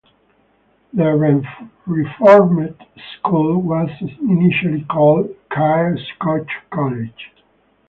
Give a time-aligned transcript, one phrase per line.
[0.93, 1.11] The
[1.85, 7.31] re-formed school was initially called Kyre Scotch College.